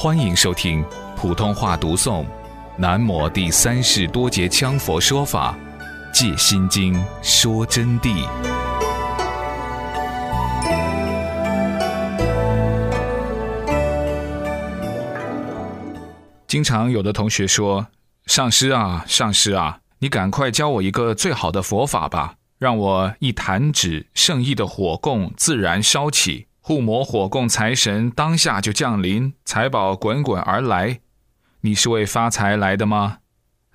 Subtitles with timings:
[0.00, 0.84] 欢迎收听
[1.16, 2.22] 普通话读诵
[2.76, 5.58] 《南摩第三世多杰羌佛说法·
[6.12, 8.24] 戒心经》说真谛。
[16.46, 17.84] 经常有的同学说
[18.26, 31.00] ：“上师啊，上师啊，你赶快教我一个最好的佛法吧，让我一弹指，圣意的火供自然烧起。”护摩火供财神当下就降临，财宝滚滚而来。
[31.62, 33.20] 你是为发财来的吗？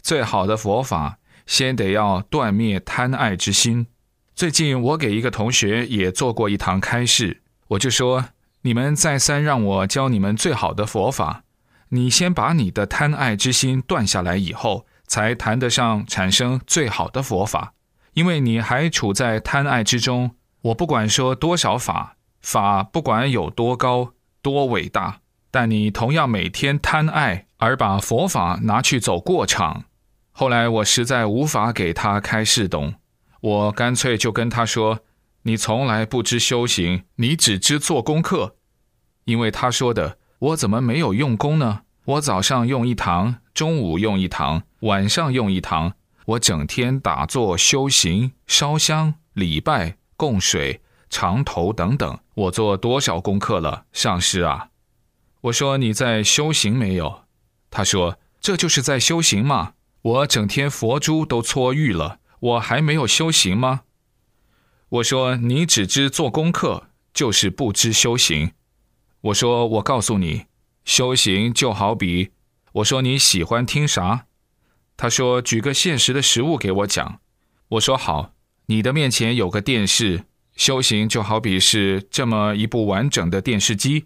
[0.04, 1.18] 最好的佛法，
[1.48, 3.88] 先得要断灭贪爱之心。
[4.36, 8.26] 最近我给一个同学也做过一堂开示，我就说：
[8.62, 11.42] 你们再三让我教你们最好的佛法，
[11.90, 17.74] 你先把你的贪爱之心断下来以后，才谈得上产生最好的佛法。
[18.14, 22.18] 因为你还处在贪爱之中，我不管说多少法。
[22.44, 29.86] 法不管有多高多伟大，但你同样每天贪爱而把佛法拿去走过场。
[30.32, 32.96] 后来我实在无法给他开示懂，
[33.40, 35.00] 我干脆就跟他说
[35.44, 38.58] ：“你从来不知修行，你只知做功课。”
[39.26, 41.84] 因为他说的，我怎么没有用功呢？
[42.06, 45.94] 我早上用一堂，中午用一堂，晚上用一堂，
[46.26, 50.82] 我整天打坐修行、烧香、礼拜、供水。
[51.14, 54.70] 长头等等，我做多少功课了，上师啊？
[55.42, 57.26] 我说你在修行没有？
[57.70, 59.74] 他说这就是在修行嘛。
[60.02, 63.82] 我整天佛珠都搓玉了，我还没有修行吗？
[64.90, 68.54] 我说你只知做功课，就是不知修行。
[69.22, 70.48] 我说我告诉你，
[70.84, 72.32] 修行就好比……
[72.74, 74.26] 我说你喜欢听啥？
[74.98, 77.20] 他说举个现实的实物给我讲。
[77.70, 78.34] 我说好，
[78.66, 80.26] 你的面前有个电视。
[80.56, 84.06] 修行就好比是这么一部完整的电视机，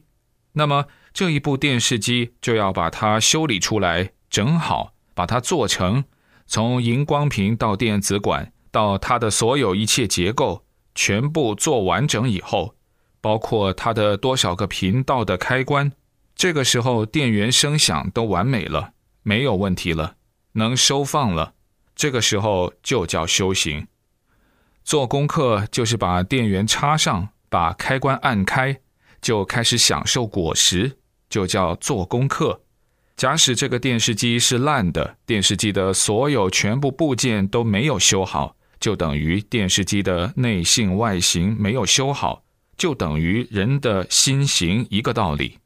[0.53, 6.05] 那么这一部电视机就要把它修理出来，整好，把它做成，
[6.45, 10.63] 从荧光屏到电子管到它的所有一切结构，
[10.95, 12.75] 全部做完整以后，
[13.19, 15.91] 包括它的多少个频道的开关，
[16.35, 20.15] 这个时候电源声响都完美了，没有问题了，
[20.53, 21.53] 能收放了，
[21.95, 23.87] 这个时候就叫修行。
[24.87, 28.79] 做功课就是把电源插上，把开关按开，
[29.21, 30.97] 就开始享受果实，
[31.29, 32.61] 就叫做功课。
[33.17, 42.45] 假使这个电视机是烂的，电视机的所有全部部件都没有修好，就等于电视机的内性外形没有修好，
[42.77, 45.57] 就等于人的心形一个道理。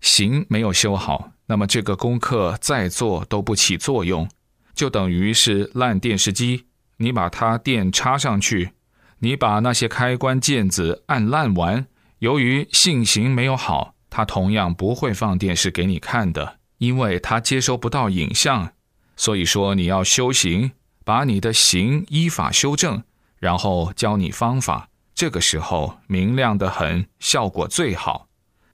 [0.00, 4.28] 形没有修好，那么这个功课再做都不起作用，
[4.74, 6.64] 就等于是烂电视机。
[6.98, 8.72] 你把它电插上去，
[9.18, 11.86] 你把那些开关键子按烂完，
[12.20, 18.72] 由于性行没有好，它同样不会放电视给你看的，因为它接收不到影像。
[19.16, 20.72] 所以说你要修行，
[21.04, 23.02] 把你的行依法修正，
[23.38, 28.28] 然后教你方法，这个时候明亮的很，效果最好。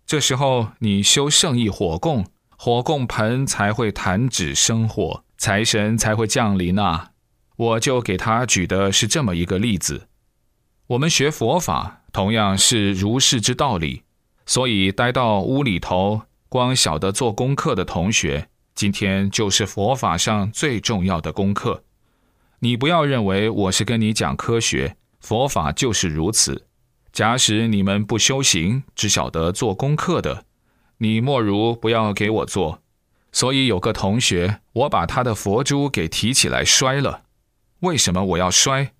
[0.05, 7.12] 这时候你修圣意火供，火供盆才会弹指生火，财神才会降临啊。
[7.62, 10.09] 我就给他举的是这么一个例子，
[10.89, 14.03] 我们学佛法同样是如是之道理，
[14.47, 21.84] 所以待到屋里头光晓得做功课的同学，今天就是佛法上最重要的功课。
[22.59, 26.67] 你不要认为我是跟你讲科学，佛法就是如此。
[27.12, 30.47] 假使你们不修行，只晓得做功课的，
[30.99, 32.81] 你莫如不要给我做。
[33.31, 37.22] 所以有个同学，我把他的佛珠给提起来摔了。
[37.82, 38.93] 为什么我要摔？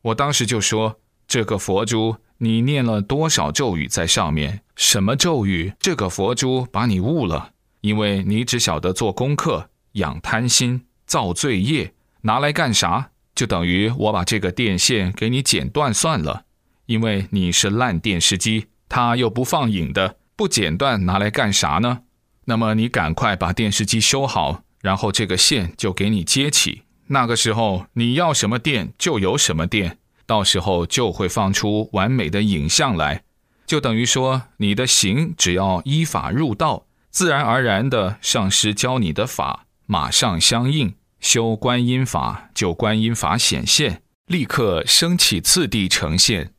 [0.00, 4.60] 我当时就说：“这个佛珠，你念了多少咒语在上面？
[4.76, 5.72] 什么咒语？
[5.80, 7.50] 这个佛珠把你误了，
[7.80, 13.10] 因为你只晓得做功课、养贪心、造罪业，拿来干啥？
[13.34, 16.44] 就等于我把这个电线给你剪断算了，
[16.86, 22.02] 因为你是烂电视机，它又不放影的，不剪断拿来干啥呢？
[22.44, 33.24] 那么你赶快把电视机修好，然后这个线就给你接起。”那个时候你要什么电就有什么电，到时候就会放出完美的影像来，
[33.66, 46.52] 就等于说你的行只要依法入道，自然而然的上师教你的法马上相应，修观音法就观音法显现，立刻升起次第呈现，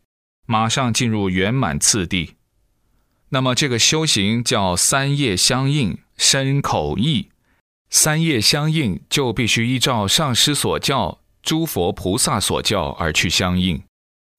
[0.48, 2.36] 马上进入圆满次第。
[3.30, 7.29] 那么这个修行叫三业相应，身口意。
[7.90, 13.82] 三业相应，就必须依照上师所教、诸佛菩萨所教而去相应，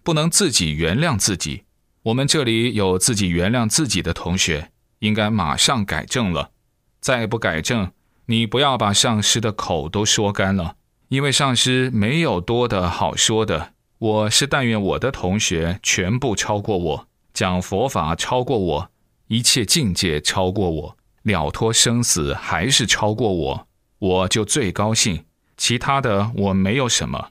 [0.04, 1.64] 不能自己原谅自己。
[2.04, 4.70] 我们这里有自己原谅自己的同学，
[5.00, 6.52] 应该马上改正了。
[7.00, 7.90] 再不改正，
[8.26, 10.76] 你不要把上师的口都说干了，
[11.08, 13.72] 因为上师没有多的好说的。
[13.98, 18.90] 我是但愿我的同学全部超过我，讲佛法超过我，
[19.26, 23.68] 一切境界超过我，了脱生死还是超过我，
[23.98, 25.24] 我就最高兴。
[25.56, 27.30] 其他的我没有什么。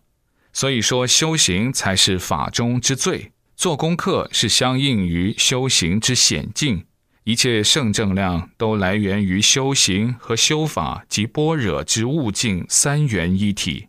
[0.54, 6.86] 所以说，修行才是法中之最，做功课是相应于修行之显境。
[7.24, 13.88] 一切圣正量都来源于修行和修法及般若之悟境三元一体。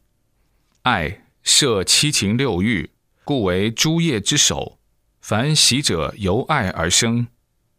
[0.83, 1.23] 爱。
[1.43, 2.91] 摄七情六欲，
[3.25, 4.79] 故为诸业之首。
[5.23, 7.29] 凡喜者由爱而生，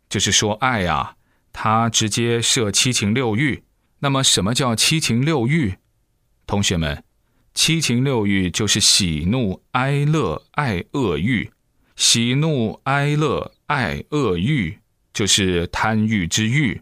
[0.09, 1.15] 就是说爱啊，
[1.53, 3.63] 他直接设七情六欲。
[3.99, 5.75] 那么什么叫七情六欲？
[6.47, 7.03] 同学们，
[7.53, 11.51] 七情六欲就是喜怒哀乐爱恶欲。
[11.95, 14.79] 喜怒哀乐爱恶欲
[15.13, 16.81] 就是贪欲之欲。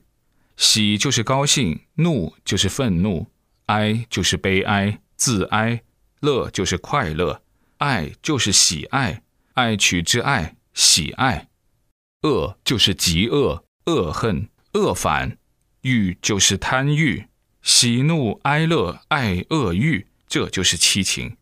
[0.56, 3.28] 喜就是高兴，怒就是愤怒，
[3.68, 5.82] 哀就是悲哀自哀。
[6.22, 7.42] 乐就是快乐，
[7.78, 9.24] 爱就是喜爱，
[9.54, 11.48] 爱取之爱，喜爱；
[12.24, 15.38] 恶就是极恶，恶恨，恶反；
[15.82, 17.26] 欲就是贪欲，
[17.62, 21.38] 喜怒哀乐爱恶欲，这就是七情。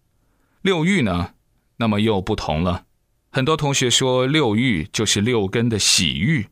[0.61, 1.33] 六欲呢？
[1.77, 2.85] 那么又不同了。
[3.29, 6.47] 很多同学说六欲就是六根的喜欲，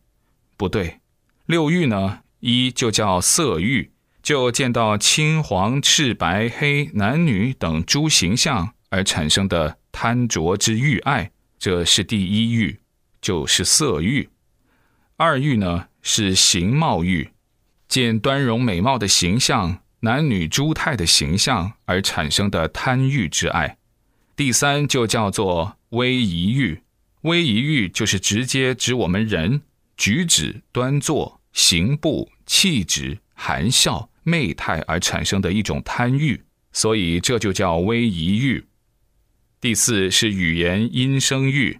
[0.57, 1.00] 不对。
[1.45, 3.92] 六欲呢，一就叫色欲。
[4.22, 12.80] 就见到青黄赤白黑男女等诸形象而产生的贪着之欲爱，这是第一欲，
[13.22, 14.30] 就是色欲。
[15.18, 17.31] 二欲呢是形貌欲，
[17.89, 23.77] 见端容美貌的形象、男女诸态的形象而产生的贪欲之爱。
[24.37, 26.81] 第三就叫做威仪欲，
[27.23, 29.63] 威仪欲就是直接指我们人
[29.97, 34.09] 举止端坐、行步、气质、含笑。
[34.27, 36.41] 媚态而产生的一种贪欲，
[36.71, 38.65] 所以这就叫威仪欲。
[39.61, 41.77] 第四是语言音声欲，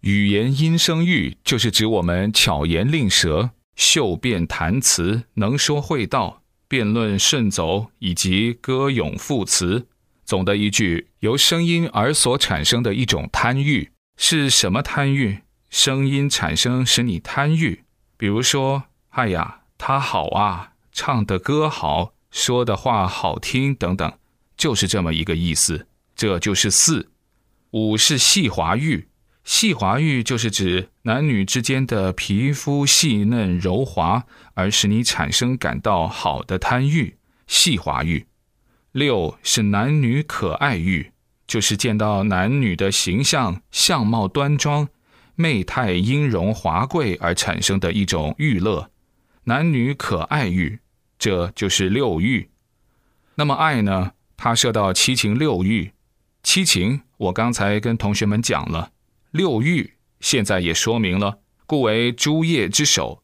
[0.00, 9.86] 语言音声欲就是指我们巧言令舌、秀辩谈词、能说会道、辩论顺走以及歌咏赋词。
[10.24, 15.40] 总的一句，由声音而所产生的一种贪欲是什么贪欲？
[15.68, 17.84] 声音产生使你贪欲，
[18.16, 20.72] 比如说，哎呀，他好啊。
[20.94, 24.12] 唱的歌好，说的话好听，等等，
[24.58, 25.86] 就是这么一个意思。
[26.14, 27.10] 这就是四
[27.70, 29.08] 五是细滑欲，
[29.44, 34.24] 细滑欲就是指男女之间的皮肤细嫩柔滑，
[34.54, 37.16] 而使你产生感到好的贪欲。
[37.46, 38.26] 细滑欲。
[38.92, 41.12] 六是男女可爱欲，
[41.46, 44.88] 就是见到男女的形象相貌端庄、
[45.34, 48.90] 媚态音容华贵而产生的一种欲乐。
[49.44, 50.80] 男女可爱欲。
[51.18, 52.50] 这就是六欲，
[53.36, 54.10] 那么爱呢？
[54.36, 55.92] 它涉到七情六欲。
[56.42, 58.90] 七情我刚才跟同学们讲了，
[59.32, 63.22] 六欲现在也说明了，故为诸业之首。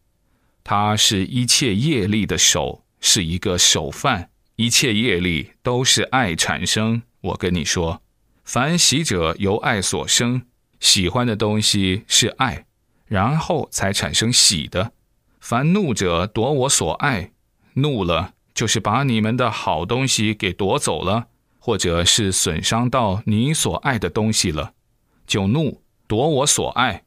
[0.65, 4.31] 它是一切业力的首，是一个首犯。
[4.57, 7.03] 一切业力都是爱产生。
[7.21, 8.01] 我跟你说，
[8.43, 10.47] 凡喜者由爱所生，
[10.81, 12.65] 喜欢的东西是爱，
[13.05, 14.93] 然后才产生喜的。
[15.41, 17.33] 凡怒者夺我所爱。
[17.75, 21.27] 怒了，就是把你们的好东西给夺走了，
[21.59, 24.73] 或者是损伤到你所爱的东西了，
[25.27, 27.05] 就怒夺我所爱。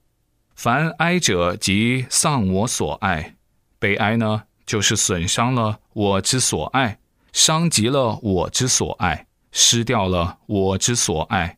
[0.56, 3.36] 凡哀者即丧我所爱，
[3.80, 7.00] 悲哀呢，就是损伤了我之所爱，
[7.34, 11.58] 伤及了我之所爱，失掉了我之所爱。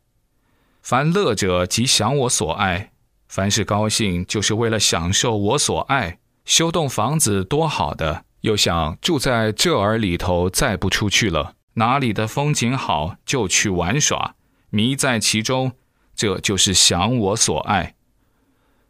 [0.81, 2.91] 凡乐者即享我所爱，
[3.27, 6.17] 凡是高兴，就是为了享受我所爱。
[6.45, 8.25] 修栋房子多好的。
[8.43, 11.55] 又想住在这儿里头，再不出去了。
[11.75, 14.35] 哪里的风景好，就去玩耍，
[14.69, 15.71] 迷在其中，
[16.15, 17.95] 这就是想我所爱。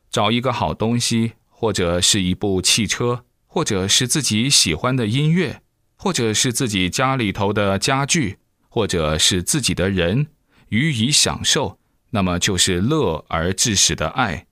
[0.10, 5.62] 找一个好东西，或者是一部汽车，或者是自己喜欢的音乐，
[5.96, 8.38] 或者是自己家里头的家具，
[8.70, 10.28] 或者是自己的人，
[10.70, 11.80] 予以享受，
[12.12, 14.46] 那么就是乐而致使的爱。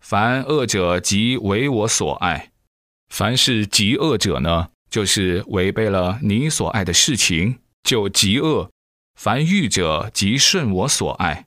[0.00, 2.50] 凡恶者，即为我所爱。
[3.10, 8.70] 凡是极恶者呢，就是违背了你所爱的事情，就极恶。
[9.14, 11.46] 凡欲者，即顺我所爱。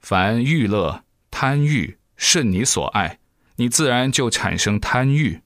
[0.00, 3.18] 凡欲乐、贪欲，顺你所爱，
[3.56, 5.40] 你自然就产生贪欲。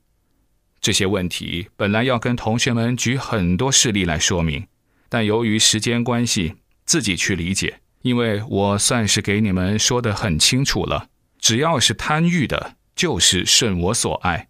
[0.80, 4.66] 这些问题本来要跟同学们举很多事例来说明，
[5.08, 7.80] 但由于时间关系，自己去理解。
[8.02, 14.48] 因为我算是给你们说得很清楚了，只要是贪欲的，就是顺我所爱。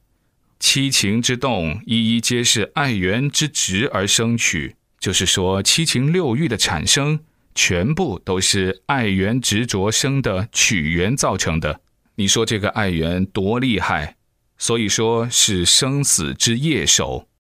[0.61, 4.77] 七情之动，一一皆是爱缘之执而生取。
[5.01, 7.21] 就是说，七情六欲的产生，
[7.55, 11.81] 全部都是爱缘执着生的取缘造成的。
[12.17, 14.17] 你说这个爱缘多厉害？
[14.59, 17.30] 所以说是生死之业手。